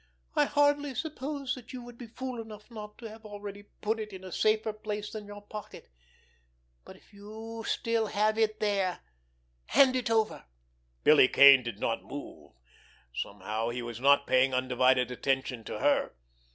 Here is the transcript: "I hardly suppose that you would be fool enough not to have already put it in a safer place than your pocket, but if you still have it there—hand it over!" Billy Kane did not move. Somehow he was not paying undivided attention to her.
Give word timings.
"I 0.35 0.45
hardly 0.45 0.95
suppose 0.95 1.53
that 1.53 1.73
you 1.73 1.83
would 1.83 1.99
be 1.99 2.07
fool 2.07 2.41
enough 2.41 2.71
not 2.71 2.97
to 2.97 3.09
have 3.11 3.23
already 3.23 3.61
put 3.61 3.99
it 3.99 4.11
in 4.11 4.23
a 4.23 4.31
safer 4.31 4.73
place 4.73 5.11
than 5.11 5.27
your 5.27 5.43
pocket, 5.43 5.91
but 6.83 6.95
if 6.95 7.13
you 7.13 7.63
still 7.67 8.07
have 8.07 8.35
it 8.39 8.59
there—hand 8.59 9.95
it 9.95 10.09
over!" 10.09 10.45
Billy 11.03 11.27
Kane 11.27 11.61
did 11.61 11.77
not 11.79 12.03
move. 12.03 12.53
Somehow 13.13 13.69
he 13.69 13.83
was 13.83 13.99
not 14.01 14.25
paying 14.25 14.55
undivided 14.55 15.11
attention 15.11 15.63
to 15.65 15.77
her. 15.77 16.15